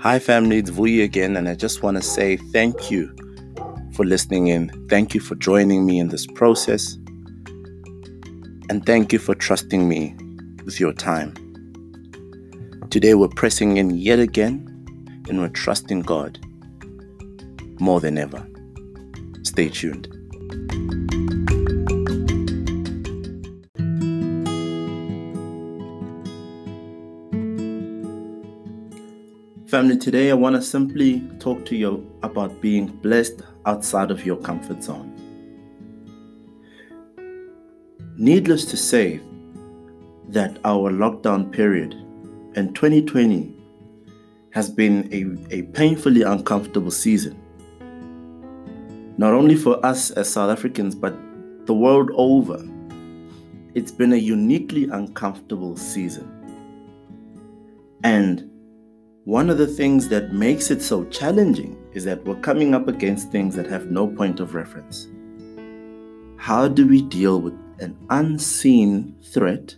[0.00, 3.12] Hi, family, it's Vui again, and I just want to say thank you
[3.94, 4.70] for listening in.
[4.88, 6.96] Thank you for joining me in this process.
[8.70, 10.14] And thank you for trusting me
[10.64, 11.34] with your time.
[12.90, 14.64] Today, we're pressing in yet again,
[15.28, 16.38] and we're trusting God
[17.80, 18.46] more than ever.
[19.42, 20.06] Stay tuned.
[29.78, 34.34] Family, today I want to simply talk to you about being blessed outside of your
[34.34, 35.14] comfort zone.
[38.16, 39.20] Needless to say,
[40.30, 41.94] that our lockdown period
[42.56, 43.54] in 2020
[44.50, 47.40] has been a, a painfully uncomfortable season.
[49.16, 51.16] Not only for us as South Africans, but
[51.66, 52.68] the world over.
[53.76, 56.34] It's been a uniquely uncomfortable season.
[58.02, 58.47] And
[59.28, 63.30] one of the things that makes it so challenging is that we're coming up against
[63.30, 65.06] things that have no point of reference.
[66.38, 69.76] How do we deal with an unseen threat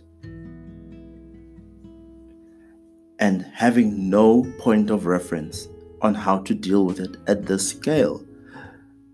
[3.19, 5.67] and having no point of reference
[6.01, 8.25] on how to deal with it at this scale?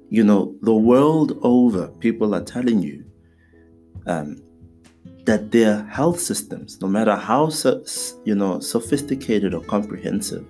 [0.09, 3.05] You know, the world over, people are telling you
[4.05, 4.39] um,
[5.27, 7.51] that their health systems, no matter how
[8.23, 10.47] you know sophisticated or comprehensive,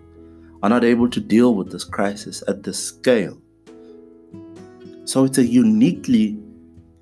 [0.61, 3.41] are not able to deal with this crisis at this scale.
[5.05, 6.39] So it's a uniquely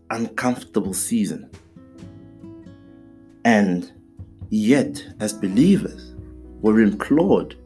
[0.09, 1.49] uncomfortable season.
[3.43, 3.91] And
[4.49, 6.15] yet, as believers,
[6.61, 7.57] we're implored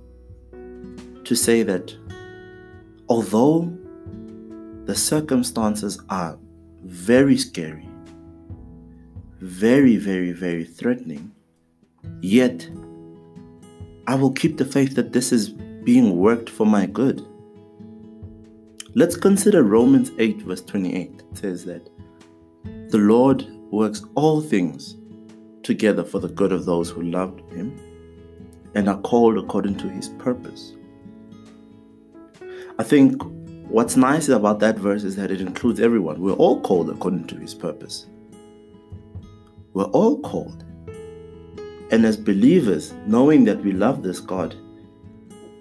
[1.23, 1.95] to say that
[3.09, 3.71] although
[4.85, 6.39] the circumstances are
[6.83, 7.88] very scary,
[9.39, 11.31] very, very, very threatening.
[12.21, 12.69] Yet,
[14.07, 17.25] I will keep the faith that this is being worked for my good.
[18.95, 21.23] Let's consider Romans 8, verse 28.
[21.31, 21.87] It says that
[22.89, 24.97] the Lord works all things
[25.63, 27.79] together for the good of those who loved him
[28.75, 30.73] and are called according to his purpose.
[32.79, 33.21] I think
[33.67, 36.19] what's nice about that verse is that it includes everyone.
[36.19, 38.07] We're all called according to his purpose.
[39.73, 40.63] We're all called.
[41.91, 44.55] And as believers, knowing that we love this God,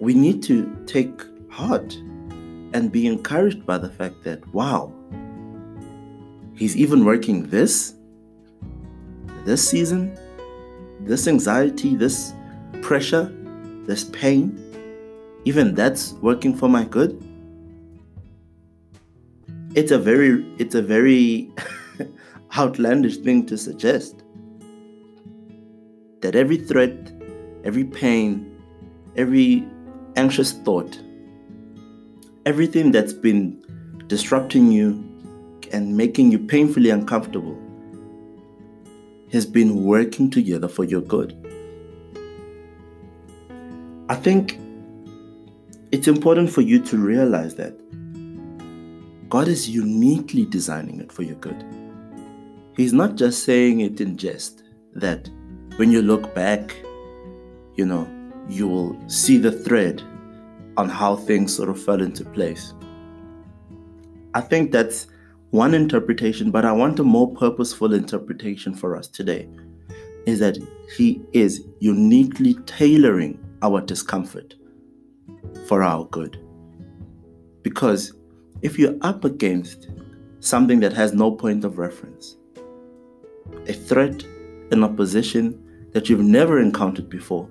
[0.01, 1.95] we need to take heart
[2.73, 4.93] and be encouraged by the fact that, wow,
[6.55, 7.95] He's even working this,
[9.45, 10.19] this season,
[11.01, 12.35] this anxiety, this
[12.83, 13.33] pressure,
[13.87, 14.65] this pain,
[15.45, 17.23] even that's working for my good.
[19.75, 21.51] It's a very, it's a very
[22.57, 24.23] outlandish thing to suggest.
[26.21, 27.13] That every threat,
[27.65, 28.61] every pain,
[29.17, 29.67] every
[30.17, 30.99] anxious thought,
[32.47, 33.63] everything that's been
[34.07, 35.05] disrupting you
[35.73, 37.57] and making you painfully uncomfortable
[39.33, 41.37] has been working together for your good.
[44.09, 44.59] I think
[45.93, 47.75] it's important for you to realize that
[49.29, 51.63] God is uniquely designing it for your good.
[52.79, 54.63] He's not just saying it in jest,
[54.95, 55.29] that
[55.79, 56.77] when you look back,
[57.75, 58.09] you know,
[58.49, 60.01] you will see the thread
[60.77, 62.75] on how things sort of fell into place.
[64.35, 65.09] I think that's
[65.51, 69.49] one interpretation, but I want a more purposeful interpretation for us today
[70.27, 70.57] is that
[70.97, 74.55] He is uniquely tailoring our discomfort
[75.67, 76.41] for our good.
[77.63, 78.13] Because
[78.63, 79.89] if you're up against
[80.39, 82.38] something that has no point of reference,
[83.67, 84.25] a threat,
[84.71, 87.49] an opposition that you've never encountered before,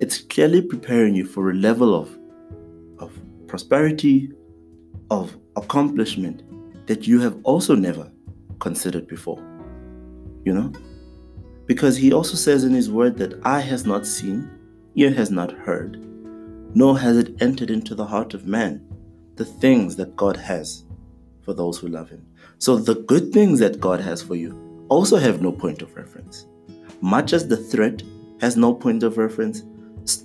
[0.00, 2.16] it's clearly preparing you for a level of,
[2.98, 3.12] of
[3.46, 4.32] prosperity,
[5.10, 6.42] of accomplishment
[6.86, 8.10] that you have also never
[8.58, 9.38] considered before.
[10.44, 10.72] You know?
[11.66, 14.50] Because he also says in his word that eye has not seen,
[14.96, 16.04] ear has not heard,
[16.74, 18.84] nor has it entered into the heart of man
[19.36, 20.84] the things that God has
[21.42, 22.26] for those who love him.
[22.58, 26.46] So the good things that God has for you also have no point of reference.
[27.00, 28.02] Much as the threat
[28.40, 29.62] has no point of reference,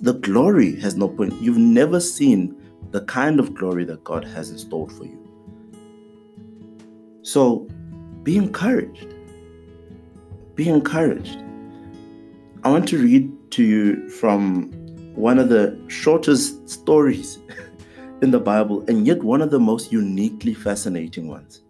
[0.02, 1.32] the glory has no point.
[1.40, 2.56] You've never seen
[2.90, 5.18] the kind of glory that God has installed for you.
[7.22, 7.68] So
[8.22, 9.14] be encouraged.
[10.54, 11.42] Be encouraged.
[12.62, 14.70] I want to read to you from
[15.14, 17.38] one of the shortest stories
[18.22, 21.62] in the Bible, and yet one of the most uniquely fascinating ones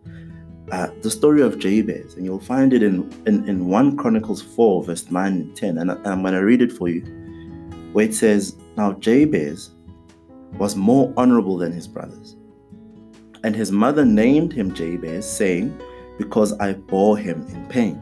[0.70, 4.84] uh, the story of Jabez, and you'll find it in, in, in 1 Chronicles 4,
[4.84, 5.78] verse 9 and 10.
[5.78, 7.00] And, I, I'm going to read it for you,
[7.92, 9.70] where it says, Now Jabez
[10.58, 12.36] was more honorable than his brothers.
[13.42, 15.76] And his mother named him Jabez, saying,
[16.18, 17.96] Because I bore him in pain.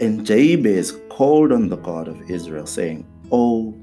[0.00, 3.74] And Jabez called on the God of Israel, saying, Oh,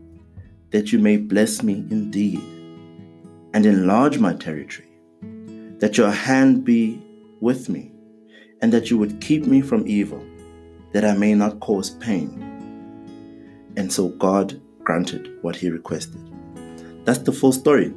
[0.71, 2.41] that you may bless me indeed,
[3.53, 4.87] and enlarge my territory,
[5.79, 7.01] that your hand be
[7.41, 7.91] with me,
[8.61, 10.23] and that you would keep me from evil,
[10.91, 12.45] that I may not cause pain.
[13.77, 16.19] And so God granted what he requested.
[17.05, 17.93] That's the full story.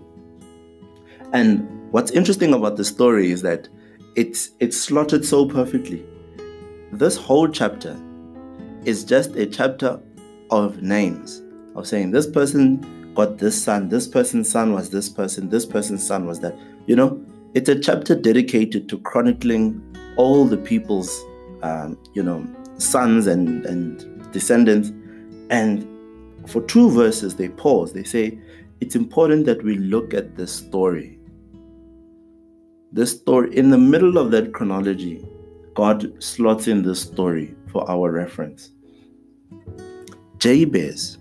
[1.32, 3.68] And what's interesting about the story is that
[4.14, 6.04] it's it's slotted so perfectly.
[6.92, 7.96] This whole chapter
[8.84, 9.98] is just a chapter
[10.50, 11.42] of names
[11.74, 16.06] of saying this person got this son, this person's son was this person, this person's
[16.06, 16.56] son was that.
[16.86, 19.82] You know, it's a chapter dedicated to chronicling
[20.16, 21.24] all the people's,
[21.62, 22.46] um, you know,
[22.78, 24.90] sons and and descendants.
[25.50, 25.86] And
[26.48, 27.92] for two verses, they pause.
[27.92, 28.38] They say,
[28.80, 31.18] it's important that we look at this story.
[32.90, 35.24] This story, in the middle of that chronology,
[35.74, 38.70] God slots in this story for our reference.
[40.38, 41.18] Jabez,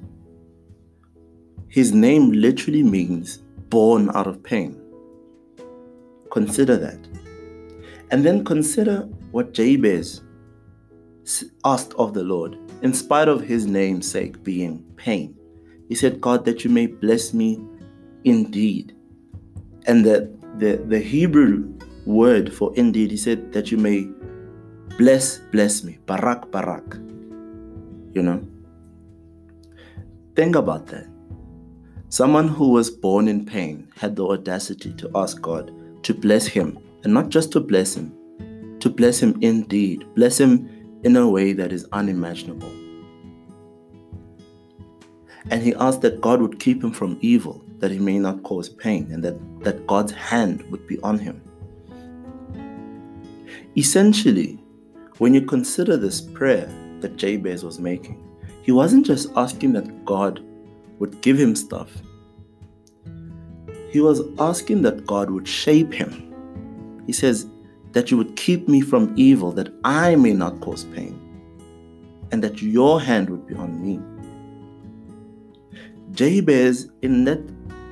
[1.68, 3.38] his name literally means
[3.70, 4.82] born out of pain.
[6.32, 7.00] Consider that.
[8.10, 9.02] And then consider
[9.32, 10.22] what Jabez
[11.64, 15.36] asked of the Lord, in spite of his namesake being pain.
[15.88, 17.64] He said, God, that you may bless me
[18.24, 18.96] indeed.
[19.88, 21.74] And the, the, the Hebrew
[22.06, 24.10] word for indeed, he said, that you may
[24.98, 26.00] bless, bless me.
[26.06, 26.96] Barak, barak.
[28.14, 28.48] You know?
[30.36, 31.08] Think about that.
[32.10, 35.72] Someone who was born in pain had the audacity to ask God
[36.04, 38.14] to bless him, and not just to bless him,
[38.80, 40.70] to bless him indeed, bless him
[41.04, 42.72] in a way that is unimaginable.
[45.50, 48.70] And he asked that God would keep him from evil, that he may not cause
[48.70, 51.42] pain, and that, that God's hand would be on him.
[53.76, 54.60] Essentially,
[55.18, 56.70] when you consider this prayer
[57.00, 58.24] that Jabez was making,
[58.62, 60.44] he wasn't just asking that God
[61.00, 61.92] would give him stuff,
[63.92, 67.04] he was asking that God would shape him.
[67.06, 67.46] He says,
[67.92, 71.20] That you would keep me from evil, that I may not cause pain,
[72.32, 74.00] and that your hand would be on me.
[76.14, 77.42] Jabez, in that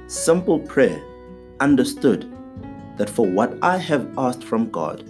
[0.08, 1.02] simple prayer,
[1.60, 2.34] understood
[2.98, 5.04] that for what I have asked from God,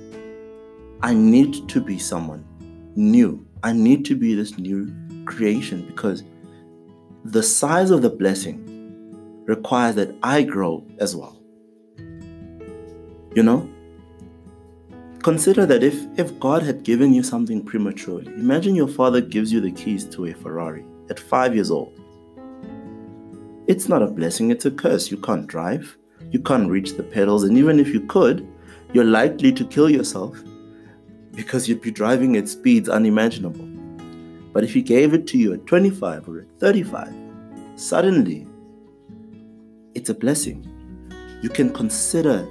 [1.02, 2.44] I need to be someone
[2.96, 3.46] new.
[3.64, 4.94] I need to be this new
[5.26, 6.24] creation because
[7.26, 8.69] the size of the blessing
[9.50, 11.42] requires that I grow as well.
[13.36, 13.70] You know?
[15.24, 19.60] Consider that if, if God had given you something prematurely, imagine your father gives you
[19.60, 22.00] the keys to a Ferrari at five years old.
[23.68, 25.12] It's not a blessing, it's a curse.
[25.12, 25.98] You can't drive,
[26.32, 28.48] you can't reach the pedals, and even if you could,
[28.94, 30.38] you're likely to kill yourself
[31.34, 33.68] because you'd be driving at speeds unimaginable.
[34.54, 37.14] But if He gave it to you at 25 or at 35,
[37.76, 38.48] suddenly
[40.00, 40.66] it's a blessing.
[41.42, 42.48] You can consider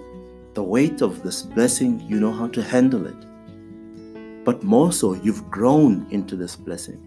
[0.52, 4.44] the weight of this blessing, you know how to handle it.
[4.44, 7.00] But more so, you've grown into this blessing.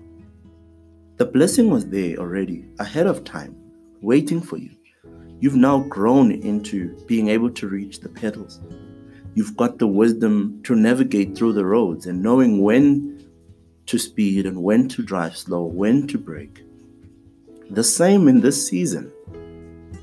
[1.18, 3.56] The blessing was there already, ahead of time
[4.02, 4.72] waiting for you.
[5.40, 8.60] You've now grown into being able to reach the pedals.
[9.36, 13.30] You've got the wisdom to navigate through the roads and knowing when
[13.86, 16.64] to speed and when to drive slow, when to brake.
[17.70, 19.12] The same in this season.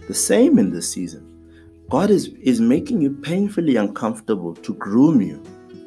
[0.09, 1.23] The same in this season.
[1.91, 5.43] God is, is making you painfully uncomfortable to groom you,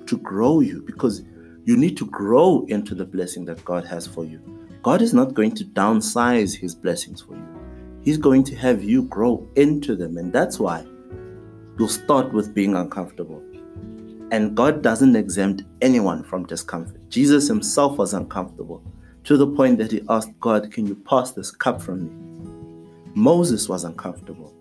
[0.05, 1.23] to grow you, because
[1.65, 4.39] you need to grow into the blessing that God has for you.
[4.83, 7.47] God is not going to downsize his blessings for you.
[8.03, 10.17] He's going to have you grow into them.
[10.17, 10.85] And that's why
[11.79, 13.41] you'll start with being uncomfortable.
[14.31, 17.09] And God doesn't exempt anyone from discomfort.
[17.09, 18.83] Jesus himself was uncomfortable
[19.23, 22.30] to the point that he asked God, Can you pass this cup from me?
[23.13, 24.53] Moses was uncomfortable,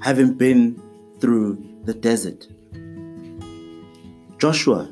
[0.00, 0.80] having been
[1.20, 2.46] through the desert.
[4.38, 4.90] Joshua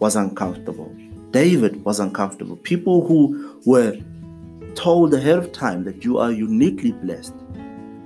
[0.00, 0.94] was uncomfortable.
[1.30, 2.56] David was uncomfortable.
[2.56, 3.96] People who were
[4.74, 7.34] told ahead of time that you are uniquely blessed,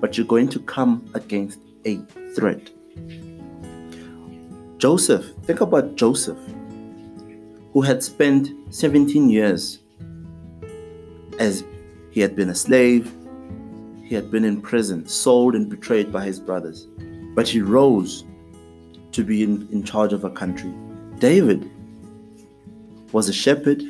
[0.00, 1.96] but you're going to come against a
[2.34, 2.70] threat.
[4.78, 6.38] Joseph, think about Joseph,
[7.72, 9.78] who had spent 17 years
[11.38, 11.64] as
[12.16, 13.12] he had been a slave,
[14.02, 16.86] he had been in prison, sold and betrayed by his brothers,
[17.34, 18.24] but he rose
[19.12, 20.72] to be in, in charge of a country.
[21.18, 21.70] David
[23.12, 23.82] was a shepherd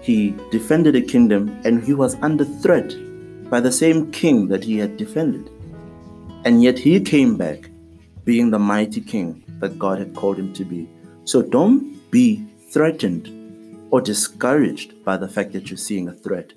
[0.00, 2.96] he defended a kingdom and he was under threat
[3.50, 5.50] by the same king that he had defended.
[6.46, 7.68] And yet he came back
[8.24, 10.88] being the mighty king that God had called him to be.
[11.24, 13.39] So don't be threatened
[13.90, 16.52] or discouraged by the fact that you're seeing a threat.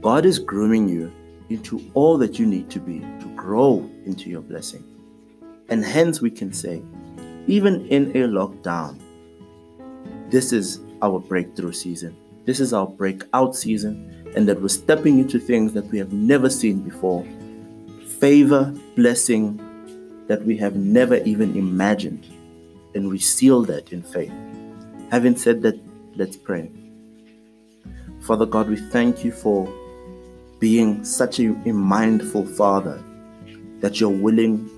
[0.00, 1.12] God is grooming you
[1.48, 4.84] into all that you need to be to grow into your blessing.
[5.68, 6.82] And hence we can say,
[7.46, 9.00] even in a lockdown,
[10.30, 12.16] this is our breakthrough season.
[12.44, 16.48] This is our breakout season, and that we're stepping into things that we have never
[16.48, 17.24] seen before.
[18.18, 19.60] Favor, blessing
[20.26, 22.26] that we have never even imagined.
[22.94, 24.32] And we seal that in faith.
[25.10, 25.78] Having said that,
[26.16, 26.70] let's pray.
[28.20, 29.72] Father God, we thank you for
[30.58, 33.02] being such a, a mindful Father
[33.80, 34.70] that you're willing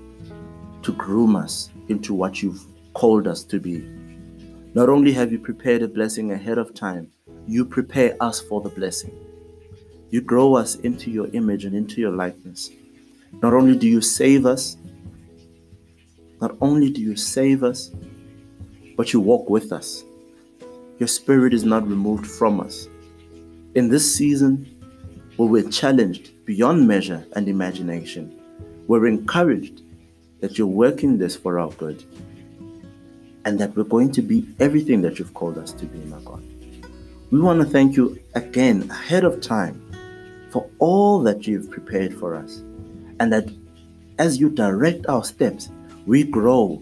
[0.81, 3.81] to groom us into what you've called us to be.
[4.73, 7.11] Not only have you prepared a blessing ahead of time,
[7.47, 9.13] you prepare us for the blessing.
[10.09, 12.71] You grow us into your image and into your likeness.
[13.41, 14.77] Not only do you save us,
[16.41, 17.91] not only do you save us,
[18.97, 20.03] but you walk with us.
[20.97, 22.87] Your spirit is not removed from us.
[23.75, 24.65] In this season,
[25.35, 28.39] where we're challenged beyond measure and imagination,
[28.87, 29.81] we're encouraged
[30.39, 32.03] that you're working this for our good
[33.43, 36.43] and that we're going to be everything that you've called us to be, my God.
[37.29, 39.81] We want to thank you again ahead of time
[40.51, 42.59] for all that you've prepared for us
[43.19, 43.49] and that
[44.17, 45.69] as you direct our steps,
[46.05, 46.81] we grow.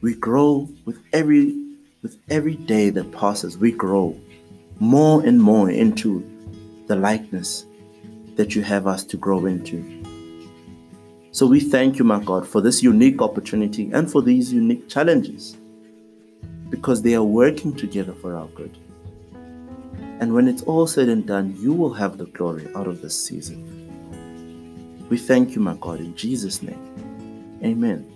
[0.00, 1.65] We grow with every
[2.06, 4.16] with every day that passes, we grow
[4.78, 6.22] more and more into
[6.86, 7.66] the likeness
[8.36, 9.82] that you have us to grow into.
[11.32, 15.56] So we thank you, my God, for this unique opportunity and for these unique challenges
[16.70, 18.78] because they are working together for our good.
[20.20, 23.20] And when it's all said and done, you will have the glory out of this
[23.20, 23.58] season.
[25.08, 27.58] We thank you, my God, in Jesus' name.
[27.64, 28.15] Amen.